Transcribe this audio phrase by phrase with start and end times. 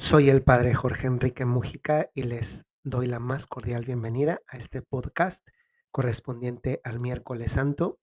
[0.00, 4.80] Soy el padre Jorge Enrique Mujica y les doy la más cordial bienvenida a este
[4.80, 5.46] podcast
[5.90, 8.00] correspondiente al miércoles santo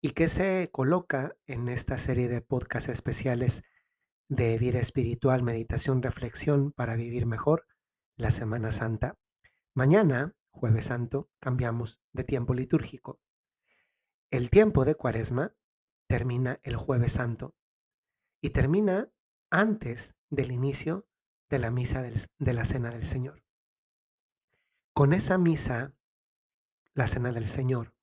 [0.00, 3.62] y que se coloca en esta serie de podcasts especiales
[4.28, 7.66] de vida espiritual, meditación, reflexión para vivir mejor
[8.16, 9.18] la Semana Santa.
[9.74, 13.20] Mañana, jueves santo, cambiamos de tiempo litúrgico.
[14.30, 15.54] El tiempo de cuaresma
[16.08, 17.54] termina el jueves santo
[18.40, 19.10] y termina
[19.50, 21.06] antes del inicio
[21.48, 23.42] de la misa del- de la cena del Señor.
[24.92, 25.94] Con esa misa,
[26.94, 27.94] la cena del Señor,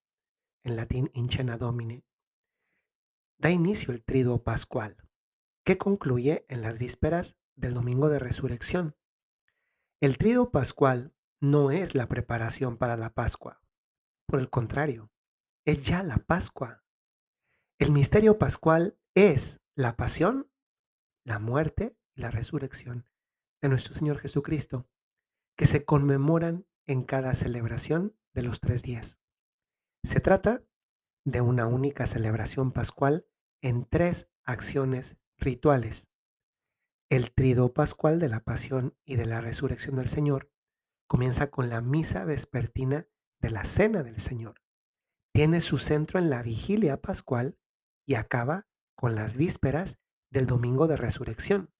[0.63, 2.03] en latín incena domine,
[3.37, 4.97] da inicio el triduo pascual,
[5.63, 8.95] que concluye en las vísperas del domingo de resurrección.
[9.99, 13.61] El triduo pascual no es la preparación para la Pascua,
[14.25, 15.11] por el contrario,
[15.65, 16.83] es ya la Pascua.
[17.79, 20.51] El misterio pascual es la pasión,
[21.23, 23.10] la muerte y la resurrección
[23.61, 24.87] de nuestro Señor Jesucristo,
[25.55, 29.19] que se conmemoran en cada celebración de los tres días.
[30.03, 30.63] Se trata
[31.25, 33.27] de una única celebración pascual
[33.61, 36.09] en tres acciones rituales.
[37.09, 40.49] El trido pascual de la pasión y de la resurrección del Señor
[41.07, 43.07] comienza con la misa vespertina
[43.41, 44.61] de la cena del Señor.
[45.33, 47.57] Tiene su centro en la vigilia pascual
[48.07, 49.99] y acaba con las vísperas
[50.31, 51.73] del domingo de resurrección.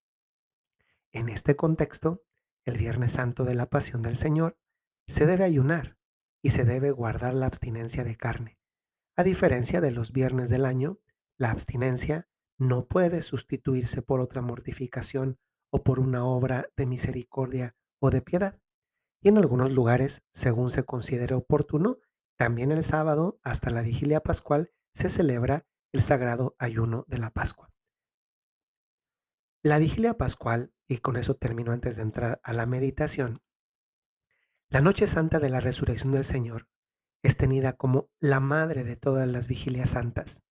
[1.14, 2.24] En este contexto,
[2.64, 4.58] el Viernes Santo de la Pasión del Señor
[5.08, 5.98] se debe ayunar
[6.42, 8.60] y se debe guardar la abstinencia de carne.
[9.18, 11.00] A diferencia de los viernes del año,
[11.38, 15.38] la abstinencia no puede sustituirse por otra mortificación
[15.70, 18.62] o por una obra de misericordia o de piedad.
[19.22, 21.98] Y en algunos lugares, según se considere oportuno,
[22.38, 27.71] también el sábado hasta la vigilia pascual se celebra el sagrado ayuno de la Pascua.
[29.64, 33.44] La vigilia pascual, y con eso termino antes de entrar a la meditación,
[34.70, 36.68] la noche santa de la resurrección del Señor
[37.22, 40.42] es tenida como la madre de todas las vigilias santas.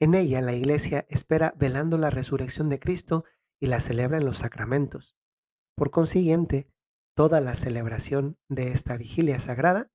[0.00, 3.24] En ella la iglesia espera velando la resurrección de Cristo
[3.58, 5.16] y la celebra en los sacramentos.
[5.74, 6.68] Por consiguiente,
[7.14, 9.90] toda la celebración de esta vigilia sagrada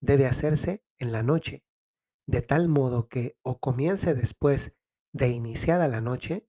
[0.00, 1.62] debe hacerse en la noche,
[2.26, 4.74] de tal modo que o comience después
[5.12, 6.48] de iniciada la noche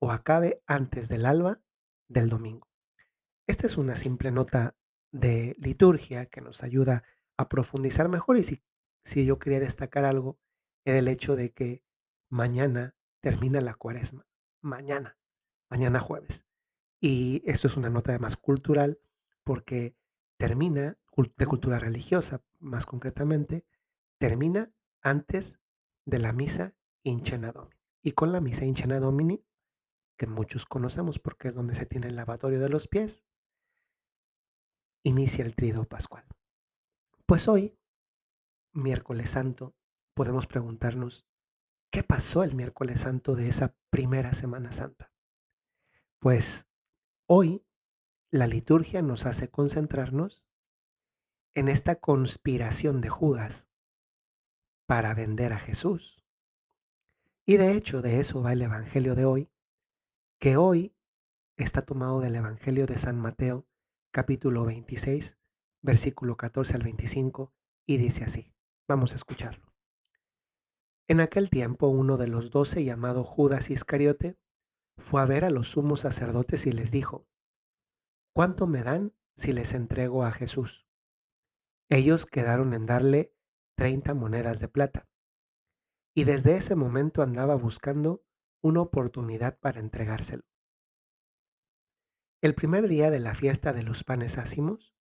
[0.00, 1.60] o acabe antes del alba
[2.08, 2.68] del domingo.
[3.46, 4.76] Esta es una simple nota
[5.12, 7.04] de liturgia que nos ayuda
[7.36, 10.38] a profundizar mejor y si, yo quería destacar algo
[10.84, 11.84] era el hecho de que
[12.28, 14.26] mañana termina la cuaresma,
[14.60, 15.18] mañana,
[15.68, 16.44] mañana jueves.
[17.00, 19.00] Y esto es una nota además cultural
[19.44, 19.96] porque
[20.38, 20.98] termina,
[21.36, 23.66] de cultura religiosa más concretamente,
[24.18, 24.72] termina
[25.02, 25.58] antes
[26.06, 27.76] de la misa Incena Domini.
[28.02, 29.44] Y con la misa Incena Domini,
[30.20, 33.24] que muchos conocemos porque es donde se tiene el lavatorio de los pies,
[35.02, 36.26] inicia el trido pascual.
[37.24, 37.74] Pues hoy,
[38.74, 39.74] miércoles santo,
[40.12, 41.26] podemos preguntarnos,
[41.88, 45.10] ¿qué pasó el miércoles santo de esa primera Semana Santa?
[46.18, 46.66] Pues
[47.24, 47.64] hoy
[48.30, 50.44] la liturgia nos hace concentrarnos
[51.54, 53.70] en esta conspiración de Judas
[54.84, 56.22] para vender a Jesús.
[57.46, 59.50] Y de hecho de eso va el Evangelio de hoy,
[60.40, 60.96] que hoy
[61.58, 63.68] está tomado del Evangelio de San Mateo,
[64.10, 65.36] capítulo 26,
[65.82, 67.52] versículo 14 al 25,
[67.86, 68.50] y dice así.
[68.88, 69.70] Vamos a escucharlo.
[71.08, 74.38] En aquel tiempo uno de los doce, llamado Judas Iscariote,
[74.96, 77.28] fue a ver a los sumos sacerdotes y les dijo,
[78.32, 80.86] ¿cuánto me dan si les entrego a Jesús?
[81.90, 83.34] Ellos quedaron en darle
[83.76, 85.06] 30 monedas de plata.
[86.14, 88.24] Y desde ese momento andaba buscando
[88.62, 90.42] una oportunidad para entregárselo.
[92.42, 94.94] El primer día de la fiesta de los panes ácimos,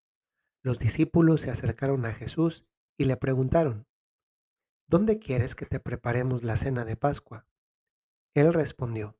[0.61, 2.65] los discípulos se acercaron a Jesús
[2.97, 3.87] y le preguntaron,
[4.87, 7.47] ¿Dónde quieres que te preparemos la cena de Pascua?
[8.33, 9.17] Él respondió,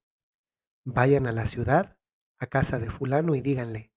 [0.84, 1.98] Vayan a la ciudad,
[2.40, 3.92] a casa de fulano y díganle,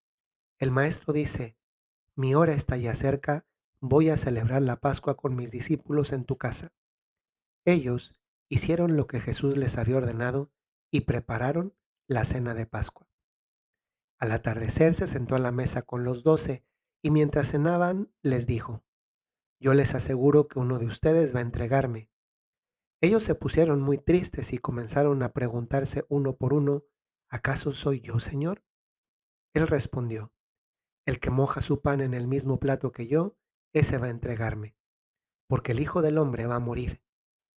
[0.58, 1.56] el maestro dice,
[2.14, 3.46] mi hora está ya cerca,
[3.80, 6.72] voy a celebrar la Pascua con mis discípulos en tu casa.
[7.64, 8.14] Ellos
[8.52, 10.52] hicieron lo que Jesús les había ordenado
[10.90, 11.74] y prepararon
[12.06, 13.08] la cena de Pascua.
[14.18, 16.62] Al atardecer se sentó a la mesa con los doce
[17.00, 18.84] y mientras cenaban les dijo,
[19.58, 22.10] yo les aseguro que uno de ustedes va a entregarme.
[23.00, 26.84] Ellos se pusieron muy tristes y comenzaron a preguntarse uno por uno,
[27.30, 28.62] ¿acaso soy yo, Señor?
[29.54, 30.30] Él respondió,
[31.06, 33.34] el que moja su pan en el mismo plato que yo,
[33.72, 34.76] ese va a entregarme,
[35.48, 37.02] porque el Hijo del Hombre va a morir,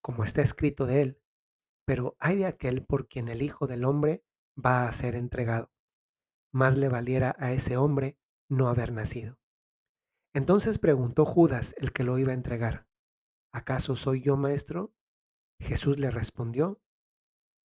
[0.05, 1.21] como está escrito de él,
[1.83, 4.23] pero hay de aquel por quien el Hijo del Hombre
[4.55, 5.71] va a ser entregado.
[6.51, 8.15] más le valiera a ese hombre
[8.47, 9.39] no haber nacido.
[10.31, 12.87] Entonces preguntó Judas, el que lo iba a entregar,
[13.51, 14.93] ¿acaso soy yo, maestro?
[15.59, 16.79] Jesús le respondió,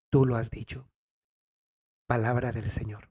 [0.08, 0.88] tú lo has dicho.
[2.06, 3.10] Palabra del Señor.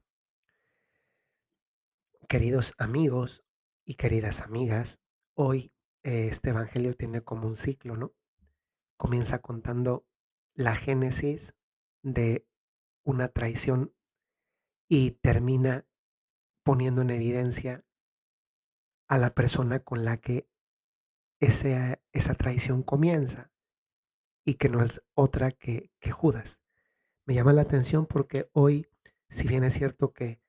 [2.30, 3.44] Queridos amigos
[3.84, 5.02] y queridas amigas,
[5.34, 5.70] hoy
[6.02, 8.14] eh, este Evangelio tiene como un ciclo, ¿no?
[8.98, 10.06] Comienza contando
[10.52, 11.54] la génesis
[12.02, 12.46] de
[13.04, 13.94] una traición
[14.88, 15.86] y termina
[16.62, 17.86] poniendo en evidencia
[19.06, 20.50] a la persona con la que
[21.40, 23.50] esa, esa traición comienza
[24.44, 26.60] y que no es otra que, que Judas.
[27.24, 28.86] Me llama la atención porque hoy,
[29.30, 30.42] si bien es cierto que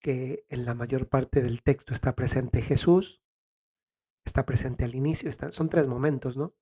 [0.00, 3.22] que en la mayor parte del texto está presente Jesús,
[4.24, 6.54] está presente al inicio, son tres momentos, ¿no?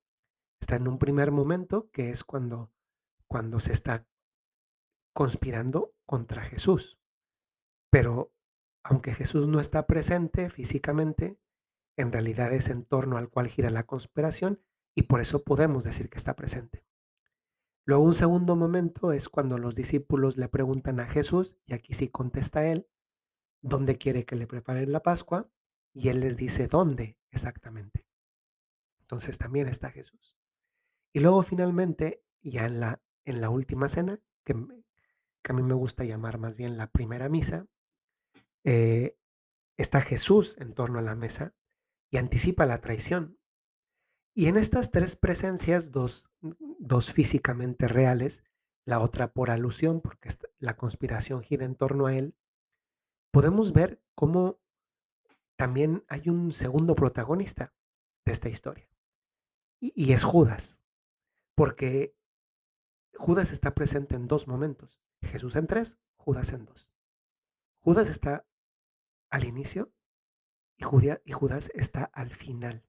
[0.61, 2.73] Está en un primer momento, que es cuando,
[3.27, 4.07] cuando se está
[5.13, 6.99] conspirando contra Jesús.
[7.91, 8.33] Pero
[8.83, 11.39] aunque Jesús no está presente físicamente,
[11.97, 14.63] en realidad es en torno al cual gira la conspiración
[14.95, 16.85] y por eso podemos decir que está presente.
[17.85, 22.09] Luego un segundo momento es cuando los discípulos le preguntan a Jesús, y aquí sí
[22.09, 22.89] contesta él,
[23.61, 25.51] dónde quiere que le preparen la Pascua
[25.93, 28.07] y Él les dice dónde exactamente.
[29.01, 30.38] Entonces también está Jesús.
[31.19, 36.05] Y luego finalmente, ya en la, en la última cena, que, a mí me gusta
[36.05, 37.67] llamar más bien la primera misa,
[38.62, 39.19] eh,
[39.76, 41.56] está Jesús en torno a la mesa
[42.09, 43.37] y anticipa la traición.
[44.32, 46.31] Y en estas tres presencias, dos,
[46.79, 48.44] dos físicamente reales,
[48.85, 50.29] la otra por alusión, porque
[50.61, 52.37] la conspiración gira en torno a él,
[53.32, 54.61] podemos ver cómo
[55.56, 57.75] también hay un segundo protagonista
[58.25, 58.88] de esta historia.
[59.81, 60.78] Y, es Judas,
[61.59, 62.17] porque
[63.17, 65.03] Judas está presente en dos momentos.
[65.23, 66.89] Jesús en tres, Judas en dos.
[67.81, 68.47] Judas está
[69.29, 69.93] al inicio
[70.77, 70.85] y,
[71.25, 72.87] y Judas está al final.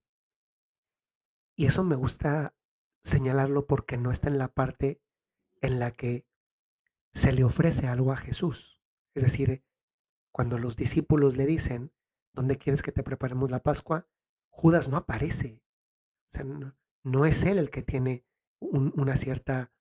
[1.56, 2.56] Y eso me gusta
[3.04, 5.02] señalarlo porque no está en la parte
[5.62, 6.28] en la que
[7.12, 8.84] se le ofrece algo a Jesús.
[9.16, 9.66] Es decir,
[10.32, 11.92] cuando los discípulos le dicen,
[12.34, 14.08] ¿dónde quieres que te preparemos la Pascua?
[14.52, 15.64] Judas no aparece.
[16.32, 18.29] O sea, no, es él el que tiene
[18.60, 19.72] una, cierta,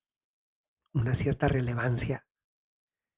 [0.92, 2.26] una cierta relevancia.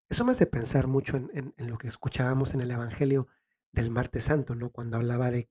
[0.09, 3.29] Eso me hace pensar mucho en, lo que escuchábamos en el Evangelio
[3.73, 4.71] del martes santo, ¿no?
[4.71, 5.49] Cuando hablaba de,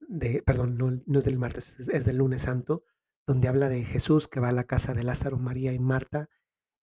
[0.00, 2.84] de perdón, no, es del martes, es, del lunes santo,
[3.26, 6.28] donde habla de Jesús que va a la casa de Lázaro, María y Marta,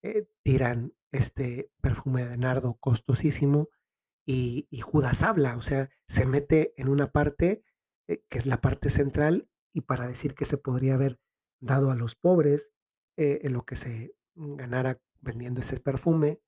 [0.01, 3.69] eh, tiran este perfume de nardo costosísimo
[4.25, 7.63] y, Judas habla, o sea, se mete en una parte
[8.07, 11.19] eh, que es la parte central y para decir que se podría haber
[11.59, 12.71] dado a los pobres
[13.17, 16.39] eh, en lo que se ganara vendiendo ese perfume.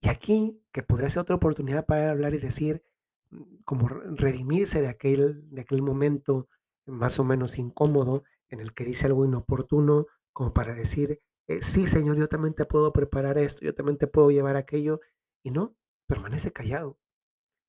[0.00, 2.82] Y aquí, que podría ser otra oportunidad para hablar y decir,
[3.30, 6.48] mm, como redimirse de aquel, de aquel momento
[6.86, 11.86] más o menos incómodo en el que dice algo inoportuno, como para decir, eh, sí,
[11.86, 15.00] Señor, yo también te puedo preparar esto, yo también te puedo llevar aquello,
[15.42, 16.98] y no, permanece callado.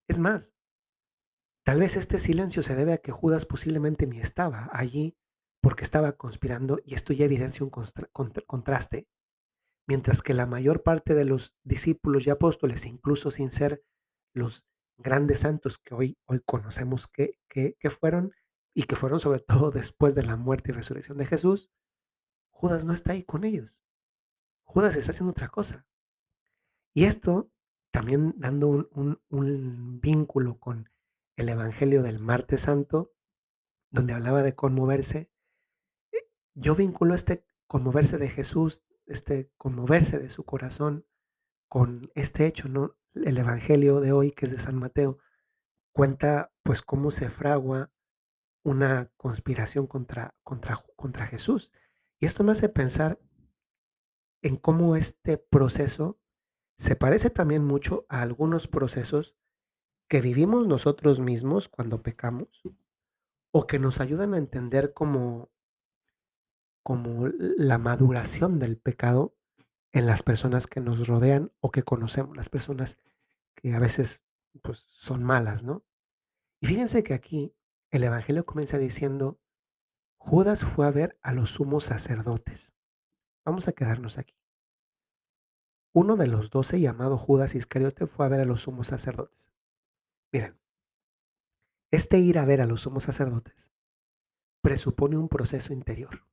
[0.08, 0.54] Es más,
[1.64, 5.18] tal vez este silencio se debe a que Judas posiblemente ni estaba allí
[5.64, 9.08] porque estaba conspirando y esto ya evidencia un contraste,
[9.88, 13.82] mientras que la mayor parte de los discípulos y apóstoles, incluso sin ser
[14.34, 14.66] los
[14.98, 18.34] grandes santos que hoy, hoy conocemos que, que, fueron
[18.74, 21.72] y que fueron sobre todo después de la muerte y resurrección de Jesús,
[22.50, 23.80] Judas no está ahí con ellos.
[24.66, 25.88] Judas está haciendo otra cosa.
[26.94, 27.50] Y esto
[27.92, 30.90] también dando un, vínculo con
[31.38, 33.14] el Evangelio del martes santo,
[33.92, 35.32] donde hablaba de conmoverse,
[36.54, 41.06] yo vinculo este conmoverse de Jesús, este conmoverse de su corazón
[41.68, 42.96] con este hecho, ¿no?
[43.14, 45.18] El Evangelio de hoy, que es de San Mateo,
[45.92, 47.92] cuenta pues cómo se fragua
[48.64, 51.72] una conspiración contra, contra, contra Jesús.
[52.20, 53.20] Y esto me hace pensar
[54.42, 56.20] en cómo este proceso
[56.78, 59.36] se parece también mucho a algunos procesos
[60.08, 62.62] que vivimos nosotros mismos cuando pecamos
[63.52, 65.53] o que nos ayudan a entender como,
[66.84, 69.36] como la maduración del pecado
[69.94, 72.98] en las personas que nos rodean o que conocemos, las personas
[73.56, 74.24] que a veces
[74.62, 75.86] pues, son malas, ¿no?
[76.60, 77.56] Y fíjense que aquí
[77.92, 79.40] el Evangelio comienza diciendo,
[80.18, 82.76] Judas fue a ver a los sumos sacerdotes.
[83.46, 84.36] Vamos a quedarnos aquí.
[85.94, 89.52] Uno de los doce, llamado Judas Iscariote, fue a ver a los sumos sacerdotes.
[90.32, 90.60] Miren,
[91.92, 93.72] este ir a ver a los sumos sacerdotes
[94.62, 96.26] presupone un proceso interior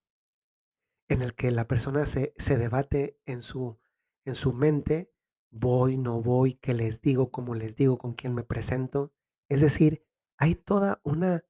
[1.10, 3.78] en el que la persona se, se debate en su,
[4.24, 5.12] en su mente
[5.50, 9.12] voy, no voy, qué les digo, cómo les digo, con quién me presento.
[9.48, 10.06] Es decir,
[10.38, 11.44] hay toda una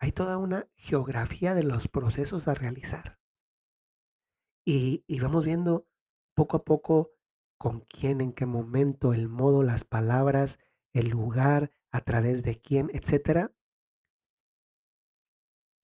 [0.00, 3.20] hay toda una geografía de los procesos a realizar.
[4.66, 5.86] Y y vamos viendo
[6.34, 7.12] poco a poco
[7.56, 10.58] con quién, en qué momento, el modo, las palabras,
[10.92, 13.54] el lugar, a través de quién, etcétera.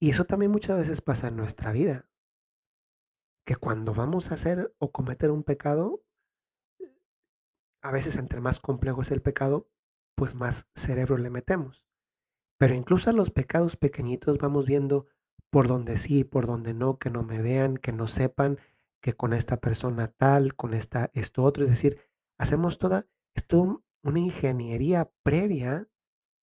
[0.01, 2.10] Y eso también muchas veces pasa en nuestra vida,
[3.51, 6.05] que cuando vamos a hacer o cometer un pecado,
[7.81, 9.69] a veces entre más complejo es el pecado,
[10.15, 11.85] pues más cerebro le metemos.
[12.57, 15.07] Pero incluso a los pecados pequeñitos vamos viendo
[15.49, 18.57] por donde sí, por donde no, que no me vean, que no sepan
[19.01, 21.65] que con esta persona tal, con esta esto otro.
[21.65, 21.99] Es decir,
[22.37, 25.89] hacemos toda, es toda un- una ingeniería previa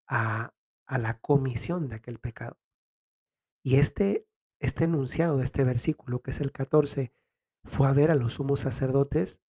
[0.08, 0.54] a,
[0.86, 2.58] a la comisión de aquel pecado.
[3.62, 4.26] Y este,
[4.60, 7.12] este enunciado de este versículo, que es el 14,
[7.64, 9.40] fue a ver a los sumos sacerdotes,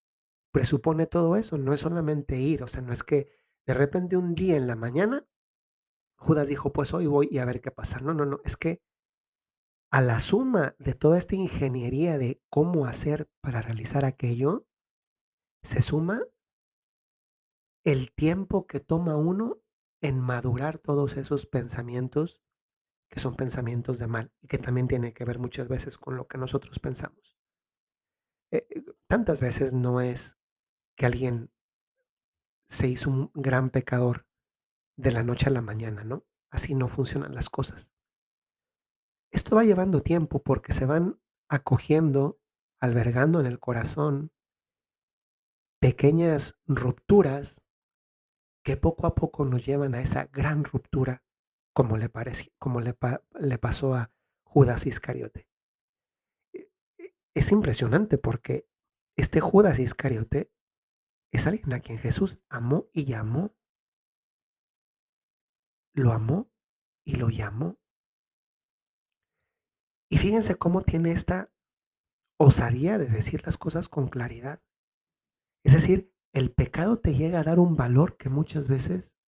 [0.51, 1.57] presupone todo eso.
[1.57, 3.29] No es solamente ir, o sea, no es que
[3.65, 5.25] de repente un día en la mañana
[6.19, 7.99] Judas dijo, pues hoy voy y a ver qué pasa.
[7.99, 8.81] No, no, no, es que
[9.89, 14.67] a la suma de toda esta ingeniería de cómo hacer para realizar aquello,
[15.63, 16.21] se suma
[17.85, 19.57] el tiempo que toma uno
[20.01, 22.41] en madurar todos esos pensamientos
[23.09, 26.27] que son pensamientos de mal y que también tiene que ver muchas veces con lo
[26.27, 27.35] que nosotros pensamos.
[28.51, 30.37] Eh, eh, tantas veces no es
[30.95, 31.51] que alguien
[32.67, 34.27] se hizo un gran pecador
[34.95, 36.25] de la noche a la mañana, ¿no?
[36.51, 37.91] Así no funcionan las cosas.
[39.31, 42.39] Esto va llevando tiempo porque se van acogiendo,
[42.79, 44.31] albergando en el corazón
[45.79, 47.63] pequeñas rupturas
[48.63, 51.23] que poco a poco nos llevan a esa gran ruptura
[51.73, 52.09] como le,
[53.39, 54.11] le pasó a
[54.43, 55.47] Judas Iscariote.
[56.53, 58.67] E- e- Es impresionante porque
[59.17, 60.51] este Judas Iscariote
[61.31, 63.55] es alguien a quien Jesús amó y llamó,
[65.93, 66.51] lo amó
[67.05, 67.79] y lo llamó.
[70.11, 71.51] Y fíjense cómo tiene esta
[72.39, 74.63] osadía de decir las cosas con claridad.
[75.63, 79.18] Es decir, el pecado te llega a dar un valor que muchas veces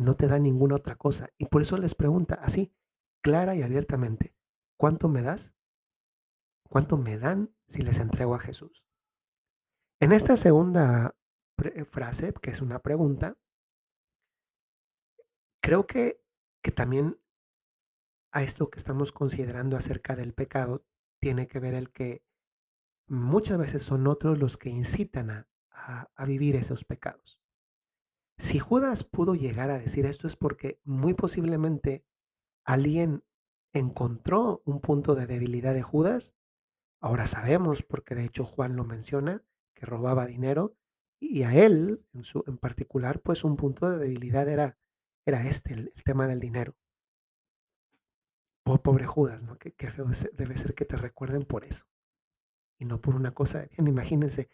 [0.00, 1.30] no te da ninguna otra cosa.
[1.38, 2.74] Y por eso les pregunta así,
[3.22, 4.34] clara y abiertamente,
[4.76, 5.54] ¿cuánto me das?
[6.68, 8.84] ¿Cuánto me dan si les entrego a Jesús?
[10.00, 11.16] En esta segunda
[11.84, 13.36] frase, que es una pregunta,
[15.60, 16.22] creo que,
[16.62, 17.20] que también
[18.32, 20.86] a esto que estamos considerando acerca del pecado
[21.20, 22.24] tiene que ver el que
[23.06, 27.39] muchas veces son otros los que incitan a, a a vivir esos pecados.
[28.40, 32.06] Si Judas pudo llegar a decir esto es porque muy posiblemente
[32.64, 33.22] alguien
[33.74, 36.34] encontró un punto de debilidad de Judas.
[37.00, 39.44] Ahora sabemos, porque de hecho Juan lo menciona,
[39.74, 40.74] que robaba dinero
[41.20, 44.78] y a él en, particular, pues un punto de debilidad era,
[45.26, 46.76] era este, el, tema del dinero.
[48.64, 49.58] Po- pobre Judas, ¿no?
[49.58, 51.84] Qué, qué feo debe ser que te recuerden por eso
[52.78, 53.88] y no por una cosa bien.
[53.88, 54.48] Imagínense,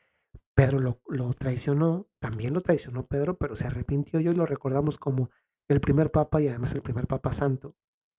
[0.55, 5.31] Pedro lo, traicionó, también lo traicionó Pedro, pero se arrepintió y hoy lo recordamos como
[5.69, 7.77] el primer papa y además el primer papa santo,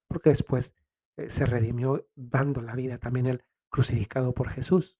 [0.07, 0.75] porque después
[1.17, 4.97] eh, se redimió dando la vida también el crucificado por Jesús.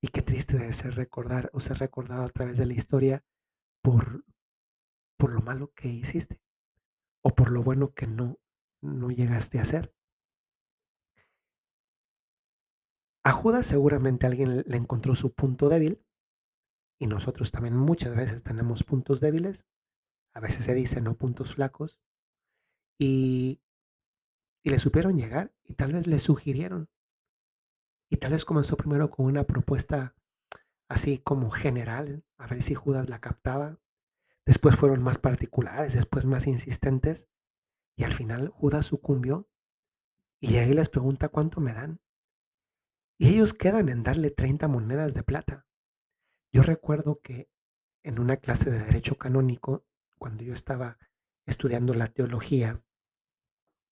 [0.00, 3.24] Y qué triste debe ser recordar o ser recordado a través de la historia
[3.82, 4.24] por,
[5.16, 6.40] por lo malo que hiciste
[7.22, 8.38] o por lo bueno que no,
[8.80, 9.94] no llegaste a hacer.
[13.24, 16.02] A Judas seguramente alguien le encontró su punto débil
[16.98, 19.66] y nosotros también muchas veces tenemos puntos débiles
[20.38, 21.16] a veces se dice, ¿no?
[21.16, 22.00] Puntos flacos,
[22.96, 23.60] y,
[24.62, 26.88] y le supieron llegar y tal vez le sugirieron.
[28.08, 30.14] Y tal vez comenzó primero con una propuesta
[30.88, 33.80] así como general, a ver si Judas la captaba.
[34.46, 37.28] Después fueron más particulares, después más insistentes,
[37.96, 39.48] y al final Judas sucumbió
[40.40, 42.00] y ahí les pregunta cuánto me dan.
[43.18, 45.66] Y ellos quedan en darle 30 monedas de plata.
[46.52, 47.48] Yo recuerdo que
[48.02, 49.84] en una clase de derecho canónico,
[50.18, 50.98] cuando yo estaba
[51.46, 52.82] estudiando la teología,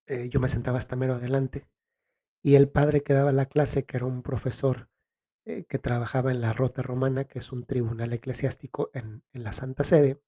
[0.06, 1.68] eh, yo me sentaba hasta mero adelante
[2.42, 4.88] Y el padre que daba la clase, que era un profesor
[5.44, 9.52] eh, que trabajaba en la Rota Romana, que es un tribunal eclesiástico en, en la
[9.52, 10.22] Santa Sede,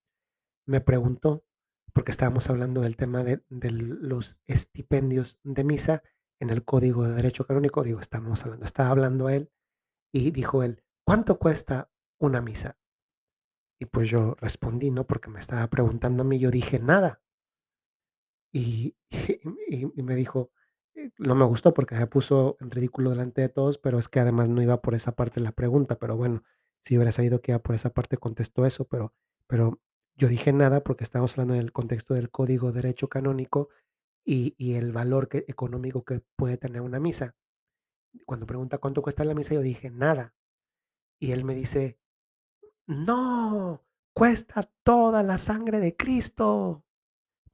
[0.66, 1.44] me preguntó,
[1.92, 6.02] porque estábamos hablando del tema de, de los estipendios de misa
[6.40, 9.50] en el Código de Derecho Canónico, digo, estamos hablando, estaba hablando a él
[10.12, 12.76] y dijo él, ¿cuánto cuesta una misa?
[13.80, 15.04] Y pues yo respondí, ¿no?
[15.04, 17.22] Porque me estaba preguntando a mí, yo dije, nada.
[18.52, 18.96] Y,
[19.68, 20.50] y- me dijo,
[20.94, 24.20] eh, no me gustó porque me puso en ridículo delante de todos, pero es que
[24.20, 26.42] además no iba por esa parte de la pregunta, pero bueno,
[26.80, 29.12] Si hubiera sabido que iba por esa parte, contesto eso, pero
[29.48, 29.80] pero
[30.16, 33.68] yo dije nada porque estamos hablando en el contexto del código derecho canónico
[34.26, 37.36] y y el valor económico que puede tener una misa.
[38.26, 40.34] Cuando pregunta cuánto cuesta la misa, yo dije: "Nada".
[41.20, 41.98] Y él me dice:
[42.88, 46.84] "No, cuesta toda la sangre de Cristo".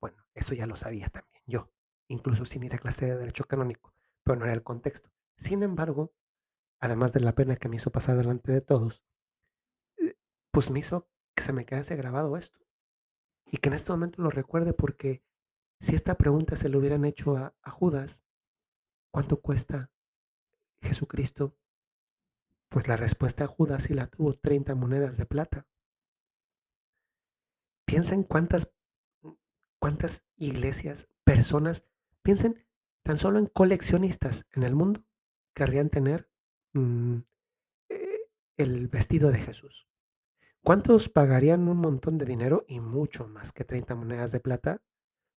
[0.01, 1.73] Bueno, eso ya lo sabía también yo,
[2.09, 5.11] incluso sin ir a clase de derecho canónico, pero no era el contexto.
[5.37, 6.15] Sin embargo,
[6.81, 9.05] además de la pena que me hizo pasar delante de todos,
[9.99, 10.17] eh,
[10.53, 12.61] pues me hizo que se me quedase grabado esto
[13.47, 15.25] y que en este momento lo recuerde porque
[15.81, 18.25] si esta pregunta se lo hubieran hecho a, a Judas,
[19.11, 19.91] ¿cuánto cuesta
[20.83, 21.57] Jesucristo?
[22.75, 25.65] Pues la respuesta a Judas sí la tuvo 30 monedas de plata.
[27.87, 28.75] Piensa en cuántas,
[29.79, 31.87] cuántas iglesias, personas,
[32.23, 32.67] piensen
[33.05, 35.05] tan solo en coleccionistas en el mundo
[35.55, 36.29] querrían tener
[36.73, 37.19] mm,
[37.91, 38.21] eh,
[38.57, 39.87] el vestido de Jesús.
[40.61, 44.83] ¿Cuántos pagarían un montón de dinero y mucho más que 30 monedas de plata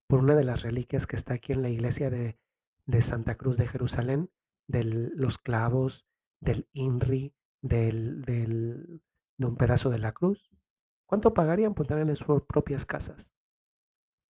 [0.07, 3.67] por una de las reliquias que está aquí en la iglesia de Santa Cruz de
[3.67, 4.31] Jerusalén,
[4.65, 6.06] de los clavos,
[6.39, 9.01] del INRI, del, del,
[9.37, 10.49] de un pedazo de la cruz?
[11.05, 13.33] ¿Cuánto pagarían por tener en sus propias casas?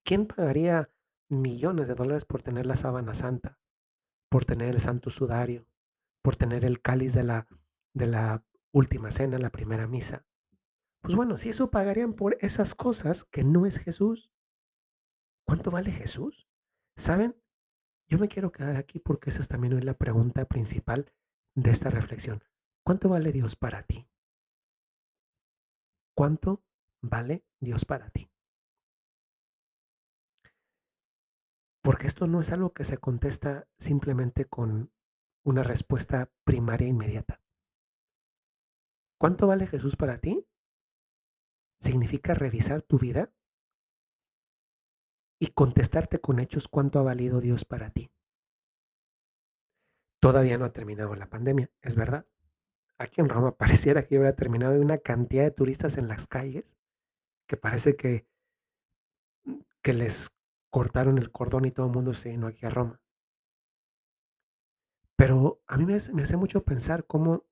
[0.03, 0.91] ¿Quién pagaría
[1.29, 3.59] millones de dólares por tener la sábana santa,
[4.29, 5.67] por tener el santo sudario,
[6.21, 7.47] por tener el cáliz de la,
[7.93, 10.25] de la última cena, la primera misa?
[11.01, 14.31] Pues bueno, si eso pagarían por esas cosas que no es Jesús,
[15.45, 16.47] ¿cuánto vale Jesús?
[16.95, 17.35] ¿Saben?
[18.09, 21.11] Yo me quiero quedar aquí porque esa es también hoy la pregunta principal
[21.57, 22.43] de esta reflexión.
[22.85, 24.07] ¿Cuánto vale Dios para ti?
[26.15, 26.63] ¿Cuánto
[27.01, 28.31] vale Dios para ti?
[31.81, 34.93] Porque esto no es algo que se contesta simplemente con
[35.43, 37.41] una respuesta primaria inmediata.
[39.19, 40.47] ¿Cuánto vale Jesús para ti?
[41.79, 43.31] significa revisar tu vida
[45.39, 48.11] y contestarte con hechos cuánto ha valido Dios para ti.
[50.27, 52.25] Todavía no ha terminado la pandemia, es verdad.
[52.97, 56.75] Aquí en Roma pareciera que hubiera terminado de una cantidad de turistas en las calles
[57.47, 58.27] que parece que,
[59.81, 60.29] que les
[60.69, 63.01] cortaron el cordón y todo el mundo se vino aquí a Roma.
[65.15, 67.45] Pero a mí me me hace mucho pensar cómo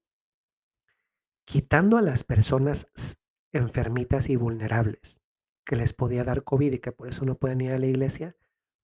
[1.46, 2.88] quitando a las personas
[3.54, 5.22] enfermitas y vulnerables,
[5.64, 8.36] que les podía dar COVID y que por eso no pueden ir a la iglesia,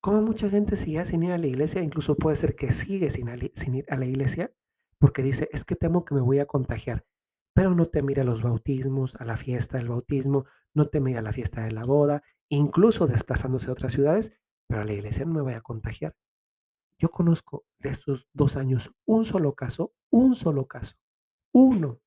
[0.01, 3.27] como mucha gente sigue sin ir a la iglesia, incluso puede ser que sigue sin,
[3.75, 4.51] ir a la iglesia,
[4.97, 7.05] porque dice, es que temo que me voy a contagiar,
[7.53, 11.19] pero no te mira a los bautismos, a la fiesta del bautismo, no te mira
[11.19, 14.31] a la fiesta de la boda, incluso desplazándose a otras ciudades,
[14.67, 16.15] pero a la iglesia no me voy a contagiar.
[16.97, 20.95] Yo conozco de estos dos años un solo caso, un solo caso,
[21.51, 22.01] uno,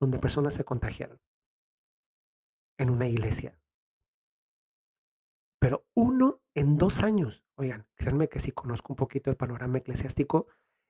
[0.00, 1.20] donde personas se contagiaron
[2.78, 3.58] en una iglesia.
[5.58, 7.44] Pero uno en dos años.
[7.56, 10.46] Oigan, créanme que sí conozco un poquito el panorama eclesiástico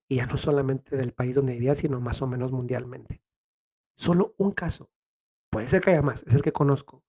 [0.08, 3.22] y ya no solamente del país donde vivía, sino más o menos mundialmente.
[3.96, 4.90] Solo un caso.
[5.50, 7.04] Puede ser que haya más, es el que conozco.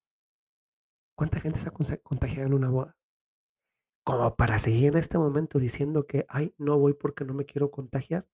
[1.15, 2.97] ¿Cuánta gente se ha contagiado en una boda?
[4.05, 7.71] Como para seguir en este momento diciendo que, ay, no voy porque no me quiero
[7.71, 8.27] contagiar.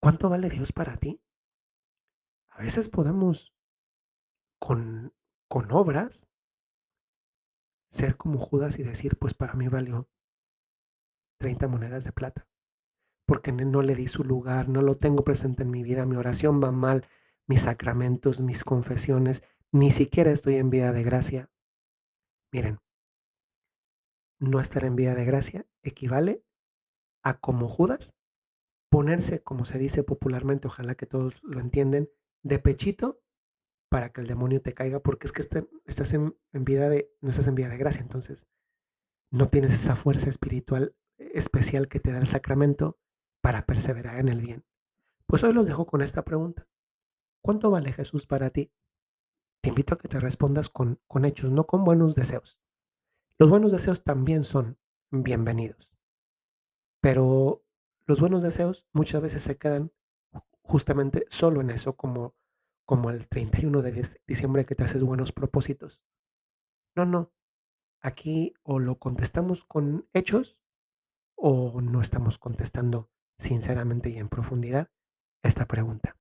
[0.00, 1.22] ¿Cuánto vale Dios para ti?
[2.50, 3.54] A veces podemos
[4.60, 5.14] con,
[5.48, 6.28] con obras,
[7.94, 10.08] ser como Judas y decir, pues para mí valió
[11.38, 12.48] 30 monedas de plata,
[13.24, 16.60] porque no le di su lugar, no lo tengo presente en mi vida, mi oración
[16.60, 17.06] va mal,
[17.46, 21.50] mis sacramentos, mis confesiones, ni siquiera estoy en vida de gracia.
[22.52, 22.80] Miren,
[24.40, 26.44] no estar en vida de gracia equivale
[27.22, 28.16] a como Judas
[28.90, 32.10] ponerse, como se dice popularmente, ojalá que todos lo entienden,
[32.42, 33.22] de pechito
[33.94, 37.30] para que el demonio te caiga, porque es que este, estás en, vida de, no
[37.30, 38.48] estás en vida de gracia, entonces
[39.30, 42.98] no tienes esa fuerza espiritual especial que te da el sacramento
[43.40, 44.66] para perseverar en el bien.
[45.26, 46.66] Pues hoy los dejo con esta pregunta.
[47.40, 48.72] ¿Cuánto vale Jesús para ti?
[49.62, 52.58] Te invito a que te respondas con, con hechos, no con buenos deseos.
[53.38, 54.76] Los buenos deseos también son
[55.12, 55.88] bienvenidos,
[57.00, 57.64] pero
[58.08, 59.92] los buenos deseos muchas veces se quedan
[60.62, 62.34] justamente solo en eso, como
[62.84, 66.02] como el 31 de diciembre que te haces buenos propósitos.
[66.94, 67.32] No, no.
[68.00, 70.58] Aquí o lo contestamos con hechos
[71.34, 74.90] o no estamos contestando sinceramente y en profundidad
[75.42, 76.16] esta pregunta.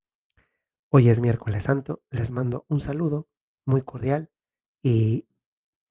[0.89, 3.27] Hoy es miércoles santo, les mando un saludo
[3.65, 4.31] muy cordial
[4.81, 5.27] y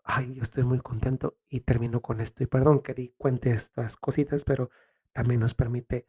[0.05, 2.43] ay, yo estoy muy contento y termino con esto.
[2.43, 4.71] Y perdón que di cuente estas cositas, pero
[5.13, 6.07] también nos permite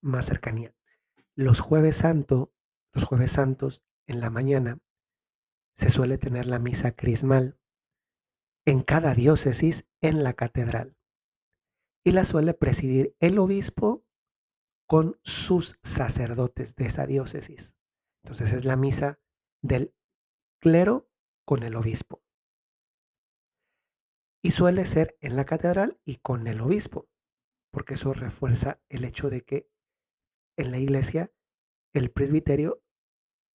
[0.00, 0.74] más cercanía.
[1.34, 2.52] Los jueves santo
[2.96, 4.78] los jueves santos, en la mañana,
[5.76, 7.60] se suele tener la misa crismal
[8.64, 10.96] en cada diócesis en la catedral
[12.04, 14.06] y la suele presidir el obispo
[14.88, 17.74] con sus sacerdotes de esa diócesis.
[18.24, 19.20] Entonces es la misa
[19.60, 19.94] del
[20.58, 21.10] clero
[21.44, 22.22] con el obispo.
[24.42, 27.10] Y suele ser en la catedral y con el obispo,
[27.70, 29.68] porque eso refuerza el hecho de que
[30.56, 31.30] en la iglesia
[31.92, 32.82] el presbiterio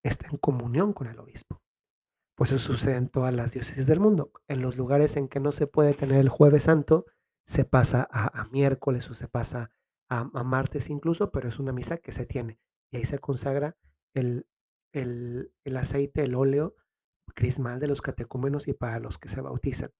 [0.02, 1.62] está en comunión con el obispo.
[2.36, 4.32] Pues eso sucede en todas las diócesis del mundo.
[4.48, 7.06] En los lugares en que no se puede tener el jueves santo,
[7.46, 9.70] se pasa a, miércoles o se pasa
[10.08, 12.58] a, martes incluso, pero es una misa que se tiene.
[12.90, 13.76] Y ahí se consagra
[14.14, 14.46] el,
[14.92, 16.74] el, el aceite, el óleo
[17.34, 19.90] crismal de los catecúmenos y para los que se bautizan.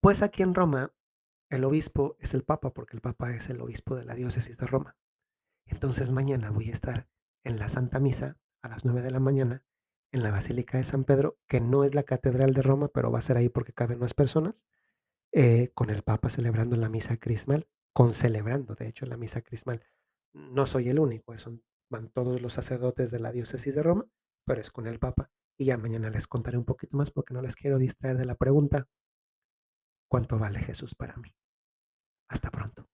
[0.00, 0.92] Pues aquí en Roma,
[1.48, 4.66] el obispo es el papa, porque el papa es el obispo de la diócesis de
[4.66, 4.96] Roma.
[5.66, 7.08] Entonces mañana voy a estar
[7.44, 9.64] en la Santa Misa a las 9 de la mañana
[10.12, 13.18] en la Basílica de San Pedro, que no es la Catedral de Roma, pero va
[13.18, 14.64] a ser ahí porque caben más personas,
[15.32, 19.82] eh, con el Papa celebrando la misa crismal, con celebrando, de hecho, la misa crismal.
[20.34, 24.06] No soy el único, son, van todos los sacerdotes de la diócesis de Roma,
[24.44, 25.30] pero es con el Papa.
[25.58, 28.34] Y ya mañana les contaré un poquito más porque no les quiero distraer de la
[28.34, 28.88] pregunta,
[30.08, 31.34] ¿cuánto vale Jesús para mí?
[32.28, 32.91] Hasta pronto.